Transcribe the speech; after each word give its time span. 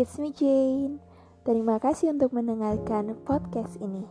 it's 0.00 0.16
me 0.16 0.32
Jane. 0.32 0.96
Terima 1.44 1.76
kasih 1.76 2.16
untuk 2.16 2.32
mendengarkan 2.32 3.12
podcast 3.20 3.76
ini. 3.84 4.08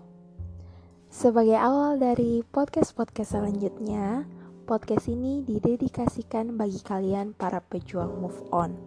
Sebagai 1.10 1.58
awal 1.58 1.98
dari 1.98 2.46
podcast-podcast 2.46 3.34
selanjutnya, 3.34 4.22
podcast 4.70 5.10
ini 5.10 5.42
didedikasikan 5.42 6.54
bagi 6.54 6.78
kalian 6.86 7.34
para 7.34 7.58
pejuang 7.58 8.22
move 8.22 8.38
on. 8.54 8.78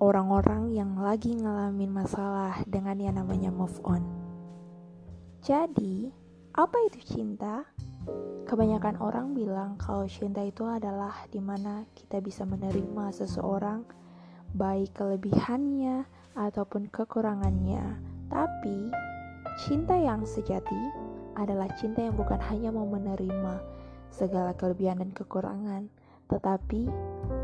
Orang-orang 0.00 0.72
yang 0.72 0.96
lagi 0.96 1.36
ngalamin 1.36 1.92
masalah 1.92 2.64
dengan 2.64 2.96
yang 2.96 3.20
namanya 3.20 3.52
move 3.52 3.76
on. 3.84 4.00
Jadi, 5.44 6.08
apa 6.56 6.76
itu 6.88 7.12
cinta? 7.12 7.68
Kebanyakan 8.48 8.96
orang 9.04 9.36
bilang 9.36 9.76
kalau 9.76 10.08
cinta 10.08 10.40
itu 10.40 10.64
adalah 10.64 11.12
di 11.28 11.44
mana 11.44 11.84
kita 11.92 12.24
bisa 12.24 12.48
menerima 12.48 13.12
seseorang 13.12 13.84
baik 14.56 14.96
kelebihannya 14.96 16.08
ataupun 16.36 16.90
kekurangannya. 16.92 17.96
Tapi, 18.28 18.92
cinta 19.64 19.96
yang 19.96 20.26
sejati 20.28 20.76
adalah 21.38 21.70
cinta 21.78 22.04
yang 22.04 22.16
bukan 22.18 22.40
hanya 22.50 22.74
mau 22.74 22.84
menerima 22.84 23.62
segala 24.12 24.52
kelebihan 24.52 25.00
dan 25.00 25.10
kekurangan, 25.14 25.88
tetapi 26.28 26.90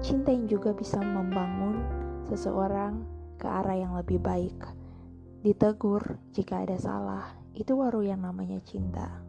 cinta 0.02 0.34
yang 0.34 0.50
juga 0.50 0.74
bisa 0.74 1.00
membangun 1.00 1.80
seseorang 2.28 3.06
ke 3.40 3.46
arah 3.48 3.76
yang 3.78 3.96
lebih 3.96 4.20
baik. 4.20 4.56
Ditegur 5.44 6.20
jika 6.32 6.64
ada 6.64 6.76
salah, 6.80 7.24
itu 7.54 7.76
baru 7.76 8.02
yang 8.02 8.24
namanya 8.24 8.58
cinta 8.64 9.24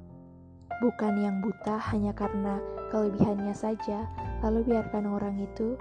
bukan 0.84 1.24
yang 1.24 1.40
buta 1.40 1.80
hanya 1.92 2.12
karena 2.12 2.60
kelebihannya 2.92 3.56
saja, 3.56 4.08
lalu 4.44 4.76
biarkan 4.76 5.08
orang 5.08 5.40
itu 5.40 5.80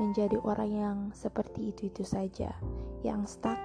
menjadi 0.00 0.38
orang 0.40 0.70
yang 0.70 0.98
seperti 1.12 1.74
itu-itu 1.74 2.06
saja, 2.06 2.54
yang 3.04 3.26
stuck. 3.28 3.58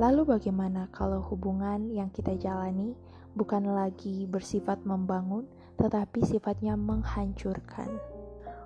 Lalu 0.00 0.36
bagaimana 0.36 0.88
kalau 0.92 1.20
hubungan 1.20 1.92
yang 1.92 2.08
kita 2.12 2.36
jalani 2.36 2.96
bukan 3.36 3.68
lagi 3.68 4.24
bersifat 4.24 4.80
membangun, 4.84 5.44
tetapi 5.76 6.24
sifatnya 6.24 6.76
menghancurkan? 6.76 8.00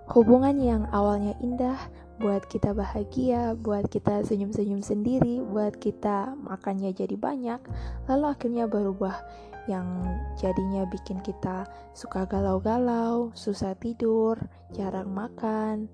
Hubungan 0.05 0.61
yang 0.61 0.85
awalnya 0.93 1.33
indah 1.41 1.81
buat 2.21 2.47
kita 2.47 2.77
bahagia, 2.77 3.57
buat 3.59 3.89
kita 3.89 4.23
senyum-senyum 4.23 4.85
sendiri, 4.85 5.43
buat 5.43 5.75
kita 5.81 6.37
makannya 6.39 6.95
jadi 6.95 7.17
banyak, 7.17 7.61
lalu 8.07 8.25
akhirnya 8.29 8.71
berubah 8.71 9.17
yang 9.65 10.05
jadinya 10.37 10.85
bikin 10.89 11.25
kita 11.25 11.65
suka 11.97 12.29
galau-galau, 12.29 13.33
susah 13.33 13.73
tidur, 13.77 14.37
jarang 14.77 15.09
makan, 15.09 15.89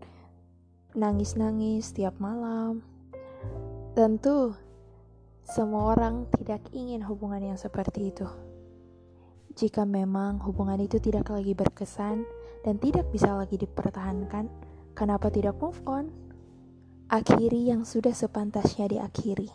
nangis-nangis 0.95 1.95
tiap 1.95 2.19
malam. 2.19 2.83
Tentu, 3.95 4.55
semua 5.47 5.95
orang 5.95 6.27
tidak 6.35 6.63
ingin 6.75 7.03
hubungan 7.07 7.55
yang 7.55 7.59
seperti 7.59 8.11
itu. 8.11 8.27
Jika 9.55 9.83
memang 9.83 10.39
hubungan 10.47 10.79
itu 10.79 11.03
tidak 11.03 11.31
lagi 11.31 11.59
berkesan 11.59 12.23
dan 12.63 12.79
tidak 12.79 13.11
bisa 13.11 13.35
lagi 13.35 13.59
dipertahankan, 13.59 14.47
kenapa 14.95 15.27
tidak 15.31 15.59
move 15.59 15.79
on? 15.91 16.11
Akhiri 17.11 17.67
yang 17.67 17.83
sudah 17.83 18.15
sepantasnya 18.15 18.87
diakhiri. 18.87 19.51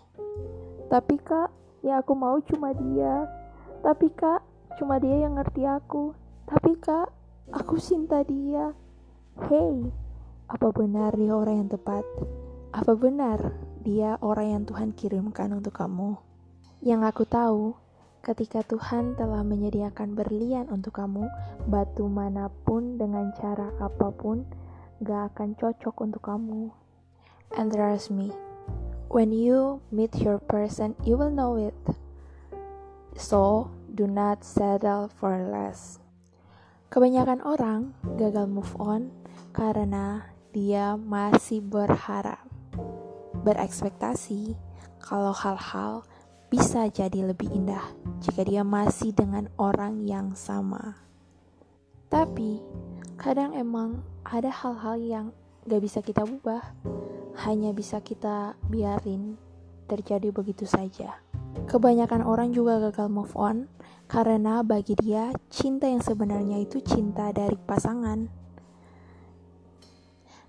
Tapi 0.91 1.16
kak, 1.23 1.50
ya 1.79 2.03
aku 2.03 2.11
mau 2.11 2.44
cuma 2.44 2.75
dia, 2.75 3.23
tapi 3.86 4.09
kak, 4.17 4.41
cuma 4.81 4.97
dia 4.97 5.30
yang 5.30 5.38
ngerti 5.38 5.61
aku. 5.61 6.17
Tapi 6.50 6.73
kak, 6.81 7.14
aku 7.53 7.78
cinta 7.78 8.25
dia. 8.25 8.73
Hey, 9.45 9.94
apa 10.50 10.73
benar 10.73 11.14
dia 11.14 11.38
orang 11.38 11.61
yang 11.61 11.69
tepat? 11.69 12.02
Apa 12.73 12.97
benar 12.97 13.53
dia 13.86 14.17
orang 14.25 14.58
yang 14.58 14.63
Tuhan 14.66 14.89
kirimkan 14.97 15.53
untuk 15.53 15.78
kamu? 15.78 16.18
Yang 16.81 17.01
aku 17.13 17.24
tahu, 17.29 17.63
ketika 18.25 18.66
Tuhan 18.66 19.13
telah 19.22 19.45
menyediakan 19.45 20.18
berlian 20.18 20.66
untuk 20.74 20.97
kamu, 20.97 21.29
batu 21.69 22.09
mana 22.09 22.50
pun 22.66 22.97
dengan 22.97 23.29
cara 23.38 23.69
apa 23.78 24.09
pun 24.09 24.50
gak 25.06 25.38
akan 25.38 25.53
cocok 25.62 25.95
untuk 26.01 26.25
kamu. 26.25 26.74
And 27.53 27.69
trust 27.69 28.09
me, 28.09 28.34
when 29.13 29.29
you 29.29 29.85
meet 29.94 30.18
your 30.18 30.41
person, 30.41 30.97
you 31.06 31.22
will 31.22 31.29
know 31.29 31.53
it. 31.53 31.78
So, 33.15 33.71
do 33.95 34.11
not 34.11 34.43
settle 34.43 35.07
for 35.07 35.39
less. 35.39 36.03
Kebanyakan 36.91 37.39
orang 37.47 37.95
gagal 38.19 38.43
move 38.51 38.75
on 38.75 39.11
karena 39.55 40.27
dia 40.51 40.99
masih 40.99 41.63
berharap, 41.63 42.43
berekspektasi 43.43 44.59
kalau 44.99 45.31
hal-hal 45.31 46.03
bisa 46.51 46.91
jadi 46.91 47.31
lebih 47.31 47.51
indah 47.51 47.83
jika 48.19 48.43
dia 48.43 48.67
masih 48.67 49.15
dengan 49.15 49.47
orang 49.55 50.03
yang 50.03 50.35
sama. 50.35 50.99
Tapi, 52.11 52.59
kadang 53.15 53.55
emang 53.55 54.03
ada 54.27 54.51
hal-hal 54.51 54.95
yang 54.99 55.25
gak 55.67 55.81
bisa 55.83 55.99
kita 56.03 56.23
ubah, 56.23 56.63
hanya 57.47 57.71
bisa 57.71 57.99
kita 57.99 58.59
biarin 58.67 59.39
terjadi 59.87 60.31
begitu 60.31 60.63
saja. 60.63 61.19
Kebanyakan 61.63 62.27
orang 62.27 62.51
juga 62.51 62.83
gagal 62.91 63.07
move 63.07 63.31
on 63.39 63.71
karena 64.11 64.61
bagi 64.61 64.93
dia 64.99 65.31
cinta 65.47 65.88
yang 65.88 66.03
sebenarnya 66.03 66.59
itu 66.59 66.83
cinta 66.83 67.31
dari 67.31 67.55
pasangan. 67.55 68.27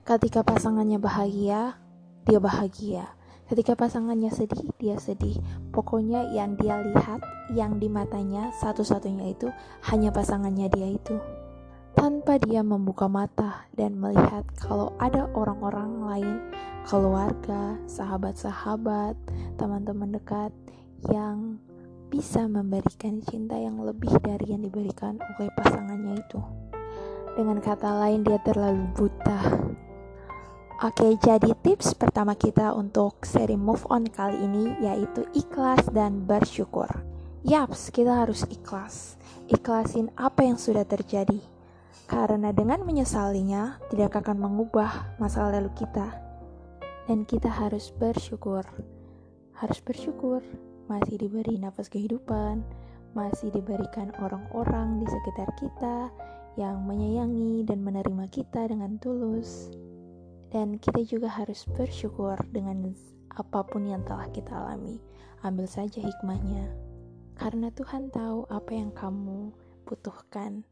Ketika 0.02 0.42
pasangannya 0.42 0.98
bahagia, 0.98 1.78
dia 2.26 2.38
bahagia. 2.42 3.06
Ketika 3.46 3.78
pasangannya 3.78 4.34
sedih, 4.34 4.74
dia 4.74 4.98
sedih. 4.98 5.38
Pokoknya 5.70 6.26
yang 6.34 6.58
dia 6.58 6.82
lihat, 6.82 7.22
yang 7.54 7.78
di 7.78 7.86
matanya 7.86 8.50
satu-satunya 8.58 9.30
itu 9.30 9.46
hanya 9.86 10.10
pasangannya 10.10 10.66
dia 10.66 10.90
itu. 10.90 11.14
Tanpa 11.94 12.42
dia 12.42 12.66
membuka 12.66 13.06
mata 13.06 13.70
dan 13.72 13.96
melihat 13.96 14.42
kalau 14.58 14.94
ada 14.98 15.30
orang-orang 15.32 15.90
lain, 16.02 16.36
keluarga, 16.84 17.78
sahabat-sahabat, 17.86 19.14
teman-teman 19.58 20.18
dekat 20.18 20.50
yang 21.12 21.60
bisa 22.06 22.46
memberikan 22.46 23.18
cinta 23.20 23.58
yang 23.58 23.82
lebih 23.82 24.14
dari 24.22 24.54
yang 24.54 24.62
diberikan 24.62 25.18
oleh 25.36 25.50
pasangannya 25.52 26.22
itu. 26.22 26.40
Dengan 27.36 27.60
kata 27.60 27.92
lain, 28.00 28.24
dia 28.24 28.40
terlalu 28.40 28.88
buta. 28.96 29.40
Oke, 30.84 31.16
jadi 31.20 31.56
tips 31.64 31.96
pertama 31.96 32.36
kita 32.36 32.72
untuk 32.72 33.24
seri 33.24 33.56
move 33.56 33.84
on 33.88 34.04
kali 34.08 34.40
ini 34.44 34.76
yaitu 34.84 35.24
ikhlas 35.32 35.88
dan 35.92 36.24
bersyukur. 36.24 36.88
Yaps, 37.44 37.92
kita 37.92 38.24
harus 38.24 38.44
ikhlas. 38.48 39.16
Ikhlasin 39.48 40.12
apa 40.16 40.44
yang 40.44 40.60
sudah 40.60 40.84
terjadi. 40.84 41.40
Karena 42.04 42.52
dengan 42.52 42.84
menyesalinya 42.84 43.80
tidak 43.88 44.20
akan 44.20 44.36
mengubah 44.36 45.16
masa 45.16 45.48
lalu 45.48 45.72
kita. 45.76 46.12
Dan 47.08 47.24
kita 47.24 47.48
harus 47.48 47.88
bersyukur. 47.96 48.64
Harus 49.56 49.80
bersyukur 49.80 50.44
masih 50.86 51.18
diberi 51.18 51.58
nafas 51.58 51.90
kehidupan, 51.90 52.62
masih 53.16 53.48
diberikan 53.54 54.12
orang-orang 54.20 55.00
di 55.02 55.06
sekitar 55.08 55.48
kita 55.58 56.10
yang 56.56 56.84
menyayangi 56.88 57.64
dan 57.68 57.84
menerima 57.84 58.26
kita 58.32 58.68
dengan 58.68 58.96
tulus. 59.00 59.70
Dan 60.50 60.80
kita 60.80 61.04
juga 61.04 61.28
harus 61.28 61.66
bersyukur 61.76 62.38
dengan 62.48 62.94
apa 63.36 63.60
pun 63.66 63.84
yang 63.84 64.00
telah 64.08 64.28
kita 64.32 64.52
alami. 64.52 64.96
Ambil 65.44 65.68
saja 65.68 66.00
hikmahnya. 66.00 66.72
Karena 67.36 67.68
Tuhan 67.74 68.08
tahu 68.08 68.48
apa 68.48 68.72
yang 68.72 68.88
kamu 68.96 69.52
butuhkan 69.84 70.64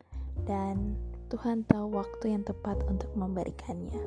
dan 0.49 0.97
Tuhan 1.29 1.69
tahu 1.69 1.93
waktu 1.97 2.33
yang 2.33 2.43
tepat 2.43 2.81
untuk 2.89 3.13
memberikannya. 3.13 4.01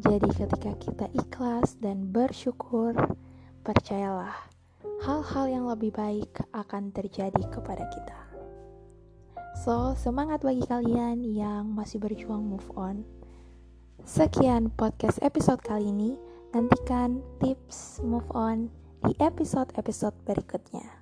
Jadi 0.00 0.28
ketika 0.32 0.72
kita 0.80 1.06
ikhlas 1.12 1.76
dan 1.84 2.08
bersyukur, 2.08 2.96
percayalah 3.60 4.51
hal-hal 5.02 5.46
yang 5.50 5.64
lebih 5.66 5.90
baik 5.90 6.42
akan 6.54 6.94
terjadi 6.94 7.42
kepada 7.50 7.86
kita. 7.90 8.20
So, 9.62 9.92
semangat 9.98 10.42
bagi 10.42 10.64
kalian 10.64 11.26
yang 11.26 11.74
masih 11.74 12.00
berjuang 12.00 12.42
move 12.42 12.66
on. 12.74 13.04
Sekian 14.02 14.72
podcast 14.74 15.20
episode 15.22 15.62
kali 15.62 15.90
ini. 15.90 16.18
Nantikan 16.52 17.24
tips 17.40 18.02
move 18.04 18.28
on 18.34 18.68
di 19.02 19.16
episode-episode 19.18 20.14
berikutnya. 20.28 21.01